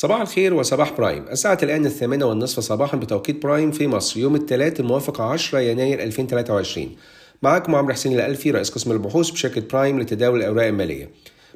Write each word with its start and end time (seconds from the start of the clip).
صباح 0.00 0.20
الخير 0.20 0.54
وصباح 0.54 0.92
برايم. 0.92 1.24
الساعة 1.30 1.58
الآن 1.62 1.86
الثامنة 1.86 2.26
والنصف 2.26 2.60
صباحا 2.60 2.96
بتوقيت 2.96 3.42
برايم 3.42 3.70
في 3.70 3.86
مصر. 3.86 4.20
يوم 4.20 4.34
الثلاث 4.34 4.80
الموافق 4.80 5.20
10 5.20 5.58
يناير 5.58 6.02
2023 6.02 6.96
معاكم 7.42 7.74
عمرو 7.74 7.92
حسين 7.92 8.12
الألفي 8.12 8.50
رئيس 8.50 8.70
قسم 8.70 8.92
البحوث 8.92 9.30
بشركة 9.30 9.60
برايم 9.60 10.00
لتداول 10.00 10.38
الأوراق 10.38 10.66
المالية. 10.66 11.10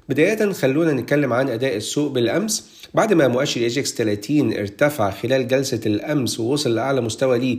بداية 0.09 0.53
خلونا 0.53 0.93
نتكلم 0.93 1.33
عن 1.33 1.49
أداء 1.49 1.77
السوق 1.77 2.13
بالأمس. 2.13 2.69
بعد 2.95 3.13
ما 3.13 3.29
مؤشر 3.29 3.61
EGX 3.61 3.95
30 3.95 4.53
ارتفع 4.59 5.11
خلال 5.11 5.49
جلسة 5.49 5.81
الأمس 5.87 6.41
ووصل 6.41 6.75
لأعلى 6.75 7.01
مستوى 7.01 7.39
ليه 7.39 7.59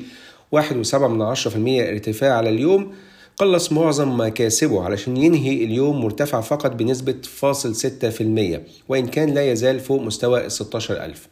1.7% 0.52 1.90
ارتفاع 1.90 2.38
على 2.38 2.50
اليوم 2.50 2.94
قلص 3.38 3.72
معظم 3.72 4.20
مكاسبه 4.20 4.84
علشان 4.84 5.18
ينهي 5.18 5.64
اليوم 5.64 6.02
مرتفع 6.02 6.42
فقط 6.42 6.72
بنسبة 6.72 7.16
فاصل 7.24 7.76
6% 7.76 8.60
وإن 8.90 9.08
كان 9.08 9.34
لا 9.34 9.52
يزال 9.52 9.80
فوق 9.80 10.02
مستوى 10.02 10.46
ال 10.46 10.52
16000 10.52 11.28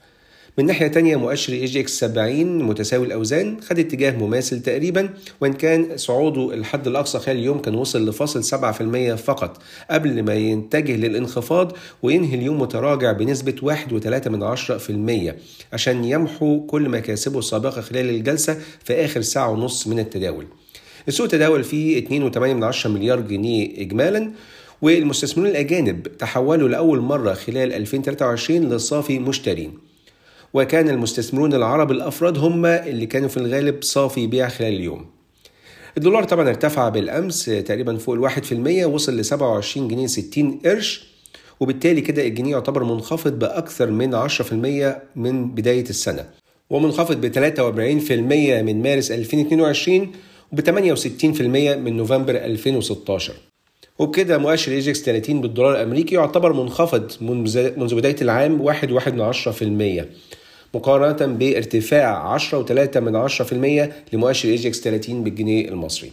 من 0.57 0.65
ناحية 0.65 0.87
تانية 0.87 1.15
مؤشر 1.15 1.53
EGX 1.53 1.99
70 1.99 2.63
متساوي 2.63 3.05
الأوزان 3.05 3.61
خد 3.61 3.79
اتجاه 3.79 4.11
مماثل 4.11 4.61
تقريبا 4.61 5.09
وإن 5.41 5.53
كان 5.53 5.97
صعوده 5.97 6.53
الحد 6.53 6.87
الأقصى 6.87 7.19
خلال 7.19 7.37
اليوم 7.37 7.59
كان 7.59 7.75
وصل 7.75 8.09
لفاصل 8.09 8.43
7% 9.13 9.15
فقط 9.15 9.57
قبل 9.91 10.23
ما 10.23 10.35
يتجه 10.35 10.95
للانخفاض 10.95 11.71
وينهي 12.03 12.35
اليوم 12.35 12.61
متراجع 12.61 13.11
بنسبة 13.11 13.75
1.3% 15.29 15.33
عشان 15.73 16.05
يمحو 16.05 16.65
كل 16.65 16.89
مكاسبه 16.89 17.39
السابقة 17.39 17.81
خلال 17.81 18.09
الجلسة 18.09 18.57
في 18.83 19.05
آخر 19.05 19.21
ساعة 19.21 19.49
ونص 19.49 19.87
من 19.87 19.99
التداول. 19.99 20.45
السوق 21.07 21.27
تداول 21.27 21.63
فيه 21.63 22.05
2.8 22.31 22.87
مليار 22.87 23.19
جنيه 23.19 23.81
إجمالا 23.81 24.31
والمستثمرون 24.81 25.49
الأجانب 25.49 26.17
تحولوا 26.17 26.69
لأول 26.69 26.99
مرة 26.99 27.33
خلال 27.33 27.73
2023 27.73 28.69
لصافي 28.73 29.19
مشترين. 29.19 29.73
وكان 30.53 30.89
المستثمرون 30.89 31.53
العرب 31.53 31.91
الأفراد 31.91 32.37
هم 32.37 32.65
اللي 32.65 33.05
كانوا 33.05 33.29
في 33.29 33.37
الغالب 33.37 33.83
صافي 33.83 34.27
بيع 34.27 34.49
خلال 34.49 34.73
اليوم. 34.73 35.05
الدولار 35.97 36.23
طبعا 36.23 36.49
ارتفع 36.49 36.89
بالأمس 36.89 37.45
تقريبا 37.45 37.97
فوق 37.97 38.15
الواحد 38.15 38.43
في 38.43 38.51
المية 38.51 38.85
وصل 38.85 39.17
ل 39.17 39.25
27 39.25 39.87
جنيه 39.87 40.07
60 40.07 40.59
قرش 40.65 41.11
وبالتالي 41.59 42.01
كده 42.01 42.27
الجنيه 42.27 42.51
يعتبر 42.51 42.83
منخفض 42.83 43.39
بأكثر 43.39 43.91
من 43.91 44.27
10% 44.27 44.51
من 45.15 45.51
بداية 45.51 45.89
السنة 45.89 46.25
ومنخفض 46.69 47.25
ب 47.25 47.33
43% 47.33 48.11
من 48.63 48.81
مارس 48.83 49.11
2022 49.11 50.11
وب 50.51 50.61
68% 50.61 51.41
من 51.77 51.97
نوفمبر 51.97 52.35
2016 52.35 53.33
وبكده 53.99 54.37
مؤشر 54.37 54.71
EGX 54.71 55.01
30 55.01 55.41
بالدولار 55.41 55.75
الأمريكي 55.75 56.15
يعتبر 56.15 56.53
منخفض 56.53 57.11
منذ 57.21 57.95
بداية 57.95 58.15
العام 58.21 58.73
1.1% 58.73 60.05
مقارنة 60.73 61.33
بارتفاع 61.33 62.37
10.3 62.37 62.97
من 62.97 63.29
10% 63.29 64.13
لمؤشر 64.13 64.49
EGX 64.49 64.81
30 64.81 65.23
بالجنيه 65.23 65.69
المصري. 65.69 66.11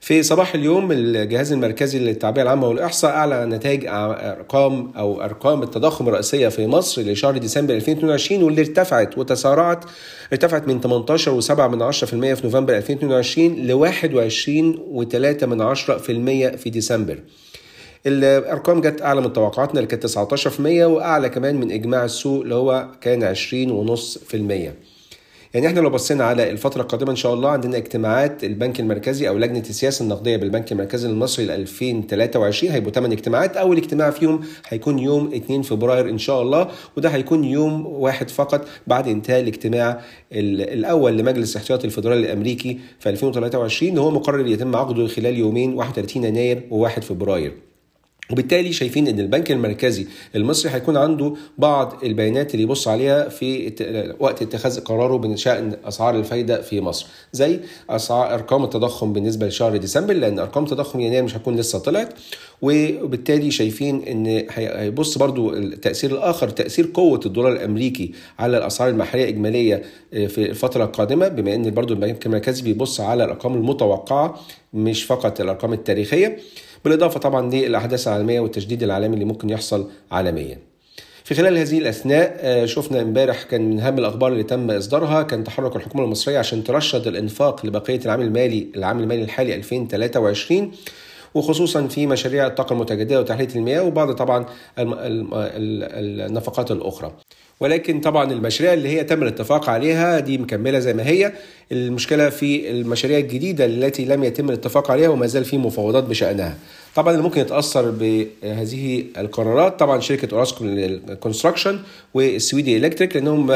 في 0.00 0.22
صباح 0.22 0.54
اليوم 0.54 0.92
الجهاز 0.92 1.52
المركزي 1.52 1.98
للتعبئة 1.98 2.42
العامة 2.42 2.68
والإحصاء 2.68 3.10
اعلن 3.10 3.54
نتائج 3.54 3.86
أرقام 3.86 4.92
أو 4.96 5.22
أرقام 5.22 5.62
التضخم 5.62 6.08
الرئيسية 6.08 6.48
في 6.48 6.66
مصر 6.66 7.02
لشهر 7.02 7.38
ديسمبر 7.38 7.74
2022 7.74 8.42
واللي 8.42 8.60
ارتفعت 8.60 9.18
وتسارعت 9.18 9.84
ارتفعت 10.32 10.68
من 10.68 10.80
18.7 10.80 11.60
من 11.60 11.92
10% 11.92 11.94
في 12.04 12.40
نوفمبر 12.44 12.76
2022 12.76 13.46
ل 13.54 13.92
21.3 15.40 15.44
من 15.44 15.74
10% 15.74 16.56
في 16.56 16.70
ديسمبر. 16.70 17.18
الأرقام 18.06 18.80
جت 18.80 19.02
أعلى 19.02 19.20
من 19.20 19.32
توقعاتنا 19.32 19.80
اللي 19.80 19.86
كانت 19.86 20.06
19% 20.06 20.60
وأعلى 20.60 21.28
كمان 21.28 21.60
من 21.60 21.72
إجماع 21.72 22.04
السوق 22.04 22.42
اللي 22.42 22.54
هو 22.54 22.88
كان 23.00 23.34
20.5%. 23.34 24.89
يعني 25.54 25.66
إحنا 25.66 25.80
لو 25.80 25.90
بصينا 25.90 26.24
على 26.24 26.50
الفترة 26.50 26.82
القادمة 26.82 27.10
إن 27.10 27.16
شاء 27.16 27.34
الله 27.34 27.48
عندنا 27.50 27.76
اجتماعات 27.76 28.44
البنك 28.44 28.80
المركزي 28.80 29.28
أو 29.28 29.38
لجنة 29.38 29.58
السياسة 29.58 30.02
النقدية 30.02 30.36
بالبنك 30.36 30.72
المركزي 30.72 31.08
المصري 31.08 31.46
ل 31.46 31.50
2023 31.50 32.72
هيبقوا 32.72 32.92
8 32.92 33.16
اجتماعات. 33.16 33.56
أول 33.56 33.76
اجتماع 33.76 34.10
فيهم 34.10 34.40
هيكون 34.68 34.98
يوم 34.98 35.34
2 35.34 35.62
فبراير 35.62 36.10
إن 36.10 36.18
شاء 36.18 36.42
الله 36.42 36.68
وده 36.96 37.08
هيكون 37.08 37.44
يوم 37.44 37.86
واحد 37.86 38.30
فقط 38.30 38.68
بعد 38.86 39.08
انتهاء 39.08 39.40
الاجتماع 39.40 40.00
الأول 40.32 41.18
لمجلس 41.18 41.52
الاحتياطي 41.56 41.86
الفدرالي 41.86 42.20
الأمريكي 42.20 42.78
في 42.98 43.08
2023 43.08 43.90
اللي 43.90 44.00
هو 44.00 44.10
مقرر 44.10 44.46
يتم 44.46 44.76
عقده 44.76 45.06
خلال 45.06 45.38
يومين 45.38 45.74
31 45.74 46.24
يناير 46.24 46.62
و1 46.70 47.00
فبراير. 47.00 47.69
وبالتالي 48.32 48.72
شايفين 48.72 49.08
إن 49.08 49.20
البنك 49.20 49.50
المركزي 49.50 50.06
المصري 50.36 50.72
هيكون 50.72 50.96
عنده 50.96 51.34
بعض 51.58 51.94
البيانات 52.04 52.52
اللي 52.54 52.62
يبص 52.62 52.88
عليها 52.88 53.28
في 53.28 53.72
وقت 54.20 54.42
اتخاذ 54.42 54.80
قراره 54.80 55.16
بشان 55.16 55.76
أسعار 55.84 56.14
الفايدة 56.18 56.62
في 56.62 56.80
مصر 56.80 57.06
زي 57.32 57.60
أسعار 57.90 58.34
أرقام 58.34 58.64
التضخم 58.64 59.12
بالنسبة 59.12 59.46
لشهر 59.46 59.76
ديسمبر 59.76 60.14
لأن 60.14 60.38
أرقام 60.38 60.64
تضخم 60.64 61.00
يناير 61.00 61.22
مش 61.22 61.36
هتكون 61.36 61.56
لسه 61.56 61.78
طلعت 61.78 62.14
وبالتالي 62.62 63.50
شايفين 63.50 64.02
إن 64.02 64.46
هيبص 64.50 65.18
برضو 65.18 65.52
التأثير 65.54 66.10
الآخر 66.12 66.48
تأثير 66.48 66.90
قوة 66.94 67.20
الدولار 67.26 67.52
الأمريكي 67.52 68.12
على 68.38 68.58
الأسعار 68.58 68.88
المحلية 68.90 69.28
اجماليه 69.28 69.82
في 70.12 70.38
الفترة 70.50 70.84
القادمة 70.84 71.28
بما 71.28 71.54
إن 71.54 71.70
برضو 71.70 71.94
البنك 71.94 72.26
المركزي 72.26 72.62
بيبص 72.62 73.00
على 73.00 73.24
الأرقام 73.24 73.54
المتوقعة 73.54 74.40
مش 74.74 75.02
فقط 75.04 75.40
الأرقام 75.40 75.72
التاريخية. 75.72 76.36
بالإضافة 76.84 77.20
طبعا 77.20 77.50
للأحداث 77.50 78.08
العالمية 78.08 78.40
والتجديد 78.40 78.82
العالمي 78.82 79.14
اللي 79.14 79.24
ممكن 79.24 79.50
يحصل 79.50 79.90
عالميا. 80.12 80.58
في 81.24 81.34
خلال 81.34 81.58
هذه 81.58 81.78
الأثناء 81.78 82.66
شفنا 82.66 83.00
امبارح 83.02 83.42
كان 83.42 83.70
من 83.70 83.80
أهم 83.80 83.98
الأخبار 83.98 84.32
اللي 84.32 84.42
تم 84.42 84.70
إصدارها 84.70 85.22
كان 85.22 85.44
تحرك 85.44 85.76
الحكومة 85.76 86.04
المصرية 86.04 86.38
عشان 86.38 86.64
ترشد 86.64 87.06
الإنفاق 87.06 87.66
لبقية 87.66 88.00
العام 88.04 88.20
المالي 88.20 88.66
العام 88.76 89.00
المالي 89.00 89.22
الحالي 89.22 89.54
2023 89.54 90.72
وخصوصا 91.34 91.86
في 91.86 92.06
مشاريع 92.06 92.46
الطاقة 92.46 92.72
المتجددة 92.72 93.20
وتحلية 93.20 93.48
المياه 93.56 93.82
وبعض 93.82 94.12
طبعا 94.12 94.46
النفقات 94.78 96.70
الأخرى. 96.70 97.12
ولكن 97.60 98.00
طبعا 98.00 98.32
المشاريع 98.32 98.72
اللي 98.72 98.88
هي 98.88 99.04
تم 99.04 99.22
الاتفاق 99.22 99.70
عليها 99.70 100.20
دي 100.20 100.38
مكملة 100.38 100.78
زي 100.78 100.94
ما 100.94 101.06
هي. 101.06 101.32
المشكلة 101.72 102.28
في 102.28 102.70
المشاريع 102.70 103.18
الجديدة 103.18 103.64
التي 103.64 104.04
لم 104.04 104.24
يتم 104.24 104.48
الاتفاق 104.48 104.90
عليها 104.90 105.08
وما 105.08 105.26
زال 105.26 105.44
في 105.44 105.58
مفاوضات 105.58 106.04
بشأنها. 106.04 106.56
طبعا 106.94 107.12
اللي 107.12 107.22
ممكن 107.22 107.40
يتأثر 107.40 107.90
بهذه 107.90 109.04
القرارات 109.18 109.80
طبعا 109.80 110.00
شركة 110.00 110.34
Orascom 110.34 110.66
Construction 111.20 111.78
والسويدي 112.14 112.76
Electric 112.76 113.16
لأنهم 113.16 113.46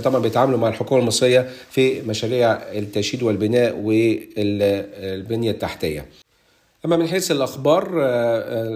طبعا 0.00 0.18
بيتعاملوا 0.22 0.58
مع 0.58 0.68
الحكومة 0.68 1.00
المصرية 1.00 1.48
في 1.70 2.02
مشاريع 2.02 2.52
التشييد 2.52 3.22
والبناء 3.22 3.80
والبنية 3.82 5.50
التحتية. 5.50 6.06
أما 6.84 6.96
من 6.96 7.08
حيث 7.08 7.30
الأخبار 7.30 7.84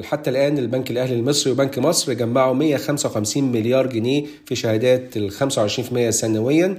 حتى 0.02 0.30
الآن 0.30 0.58
البنك 0.58 0.90
الأهلي 0.90 1.14
المصري 1.14 1.52
وبنك 1.52 1.78
مصر 1.78 2.12
جمعوا 2.12 2.54
155 2.54 3.52
مليار 3.52 3.86
جنيه 3.86 4.24
في 4.46 4.54
شهادات 4.54 5.16
ال 5.16 5.32
25% 5.32 6.10
سنويا 6.10 6.78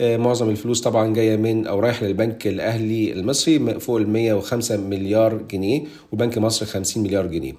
معظم 0.00 0.50
الفلوس 0.50 0.80
طبعا 0.80 1.14
جاية 1.14 1.36
من 1.36 1.66
أو 1.66 1.80
رايح 1.80 2.02
للبنك 2.02 2.46
الأهلي 2.46 3.12
المصري 3.12 3.80
فوق 3.80 3.96
ال 3.96 4.08
105 4.08 4.76
مليار 4.76 5.34
جنيه 5.50 5.82
وبنك 6.12 6.38
مصر 6.38 6.66
50 6.66 7.02
مليار 7.02 7.26
جنيه. 7.26 7.52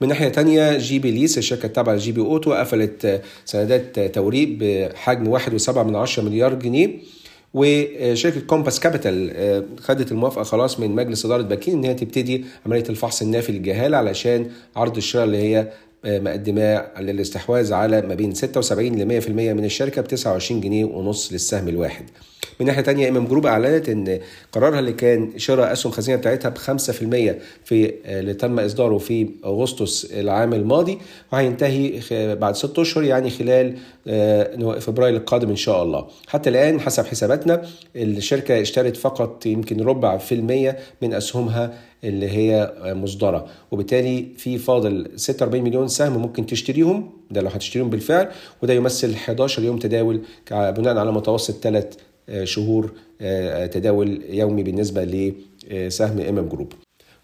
من 0.00 0.08
ناحية 0.08 0.28
تانية 0.28 0.78
GB 0.78 1.10
Lease 1.10 1.38
الشركة 1.38 1.66
التابعة 1.66 1.94
ل 1.94 2.12
GB 2.12 2.20
Auto 2.20 2.52
قفلت 2.52 3.22
سندات 3.44 4.00
توريق 4.14 4.48
بحجم 4.60 5.38
1.7 5.38 6.18
مليار 6.18 6.54
جنيه 6.54 6.98
وشركة 7.54 8.40
Compass 8.40 8.80
Capital 8.80 9.64
خدت 9.80 10.12
الموافقة 10.12 10.42
خلاص 10.42 10.80
من 10.80 10.90
مجلس 10.90 11.24
إدارة 11.24 11.42
باكين 11.42 11.74
إن 11.74 11.84
هي 11.84 11.94
تبتدي 11.94 12.44
عملية 12.66 12.84
الفحص 12.90 13.22
النافي 13.22 13.52
للجهالة 13.52 13.96
علشان 13.96 14.50
عرض 14.76 14.96
الشراء 14.96 15.24
اللي 15.24 15.36
هي 15.38 15.68
مقدماه 16.06 17.00
للاستحواذ 17.00 17.72
على 17.72 18.02
ما 18.02 18.14
بين 18.14 18.34
76 18.34 18.86
ل 18.98 19.20
100% 19.22 19.28
من 19.30 19.64
الشركة 19.64 20.02
ب 20.02 20.06
29 20.06 20.60
جنيه 20.60 20.84
ونص 20.84 21.32
للسهم 21.32 21.68
الواحد. 21.68 22.04
من 22.60 22.66
ناحية 22.66 22.80
تانية 22.82 23.08
إمام 23.08 23.26
جروب 23.26 23.46
أعلنت 23.46 23.88
إن 23.88 24.18
قرارها 24.52 24.78
اللي 24.78 24.92
كان 24.92 25.32
شراء 25.36 25.72
أسهم 25.72 25.92
خزينة 25.92 26.18
بتاعتها 26.18 26.48
ب 26.48 26.58
5% 26.58 27.34
في 27.64 27.92
اللي 28.04 28.34
تم 28.34 28.60
إصداره 28.60 28.98
في 28.98 29.28
أغسطس 29.44 30.04
العام 30.04 30.54
الماضي 30.54 30.98
وهينتهي 31.32 32.00
بعد 32.34 32.56
6 32.56 32.82
أشهر 32.82 33.04
يعني 33.04 33.30
خلال 33.30 33.74
فبراير 34.80 35.16
القادم 35.16 35.48
إن 35.50 35.56
شاء 35.56 35.82
الله. 35.82 36.06
حتى 36.28 36.50
الآن 36.50 36.80
حسب 36.80 37.06
حساباتنا 37.06 37.62
الشركة 37.96 38.60
اشترت 38.60 38.96
فقط 38.96 39.46
يمكن 39.46 39.80
ربع 39.80 40.16
في 40.18 40.34
المية 40.34 40.76
من 41.02 41.14
أسهمها 41.14 41.74
اللي 42.04 42.28
هي 42.30 42.72
مصدرة. 42.84 43.46
وبالتالي 43.70 44.26
في 44.36 44.58
فاضل 44.58 45.08
46 45.16 45.64
مليون 45.64 45.88
سهم 45.88 46.22
ممكن 46.22 46.46
تشتريهم 46.46 47.10
ده 47.30 47.40
لو 47.40 47.48
هتشتريهم 47.48 47.90
بالفعل 47.90 48.28
وده 48.62 48.72
يمثل 48.74 49.14
11 49.14 49.62
يوم 49.64 49.78
تداول 49.78 50.20
بناء 50.50 50.96
على 50.98 51.12
متوسط 51.12 51.54
ثلاث 51.62 51.94
شهور 52.44 52.92
تداول 53.72 54.22
يومي 54.28 54.62
بالنسبة 54.62 55.04
لسهم 55.04 56.20
MM 56.20 56.48
Group 56.48 56.72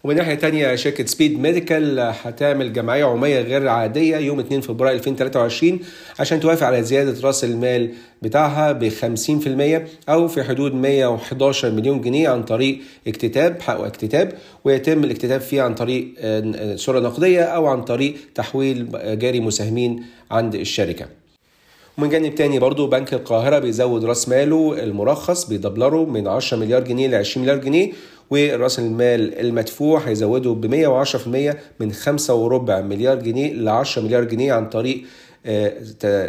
ومن 0.03 0.15
ناحية 0.15 0.33
تانية 0.35 0.75
شركة 0.75 1.05
Speed 1.05 1.39
Medical 1.39 1.99
هتعمل 1.99 2.73
جمعية 2.73 3.05
عمومية 3.05 3.41
غير 3.41 3.67
عادية 3.67 4.17
يوم 4.17 4.39
2 4.39 4.61
فبراير 4.61 4.95
2023 4.95 5.79
عشان 6.19 6.39
توافق 6.39 6.67
على 6.67 6.83
زيادة 6.83 7.27
رأس 7.27 7.43
المال 7.43 7.89
بتاعها 8.21 8.71
ب 8.71 8.89
50% 8.89 10.09
أو 10.09 10.27
في 10.27 10.43
حدود 10.43 10.73
111 10.73 11.71
مليون 11.71 12.01
جنيه 12.01 12.29
عن 12.29 12.43
طريق 12.43 12.79
اكتتاب 13.07 13.61
حق 13.61 13.81
اكتتاب 13.81 14.31
ويتم 14.63 15.03
الاكتتاب 15.03 15.41
فيه 15.41 15.61
عن 15.61 15.75
طريق 15.75 16.07
صورة 16.75 16.99
نقدية 16.99 17.41
أو 17.43 17.67
عن 17.67 17.81
طريق 17.83 18.15
تحويل 18.35 18.87
جاري 19.19 19.39
مساهمين 19.39 20.03
عند 20.31 20.55
الشركة. 20.55 21.05
ومن 21.97 22.09
جانب 22.09 22.35
تاني 22.35 22.59
برضو 22.59 22.87
بنك 22.87 23.13
القاهرة 23.13 23.59
بيزود 23.59 24.05
رأس 24.05 24.29
ماله 24.29 24.83
المرخص 24.83 25.45
بيدبلره 25.49 26.05
من 26.05 26.27
10 26.27 26.57
مليار 26.57 26.83
جنيه 26.83 27.07
ل 27.07 27.15
20 27.15 27.45
مليار 27.45 27.57
جنيه 27.57 27.91
وراس 28.33 28.79
المال 28.79 29.39
المدفوع 29.39 29.99
هيزوده 29.99 30.51
ب 30.51 30.65
110% 31.53 31.55
من 31.79 31.91
5 31.91 32.33
وربع 32.33 32.81
مليار 32.81 33.19
جنيه 33.19 33.53
ل 33.53 33.69
10 33.69 34.01
مليار 34.01 34.23
جنيه 34.23 34.53
عن 34.53 34.69
طريق 34.69 35.03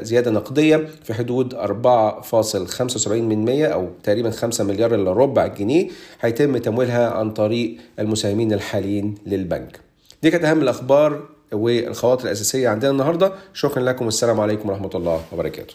زيادة 0.03 0.31
نقدية 0.31 0.89
في 1.05 1.15
حدود 1.15 1.55
4.75 1.55 3.09
من 3.09 3.45
100 3.45 3.67
أو 3.67 3.89
تقريبا 4.03 4.31
5 4.31 4.65
مليار 4.65 4.95
إلا 4.95 5.12
ربع 5.12 5.47
جنيه 5.47 5.89
هيتم 6.21 6.56
تمويلها 6.56 7.11
عن 7.11 7.31
طريق 7.31 7.77
المساهمين 7.99 8.53
الحاليين 8.53 9.15
للبنك. 9.27 9.81
دي 10.23 10.31
كانت 10.31 10.45
أهم 10.45 10.62
الأخبار 10.62 11.23
والخواطر 11.53 12.25
الأساسية 12.25 12.69
عندنا 12.69 12.91
النهاردة. 12.91 13.33
شكرا 13.53 13.83
لكم 13.83 14.05
والسلام 14.05 14.41
عليكم 14.41 14.69
ورحمة 14.69 14.91
الله 14.95 15.21
وبركاته. 15.33 15.75